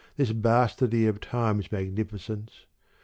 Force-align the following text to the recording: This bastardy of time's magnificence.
This 0.17 0.31
bastardy 0.31 1.05
of 1.05 1.19
time's 1.19 1.71
magnificence. 1.71 2.65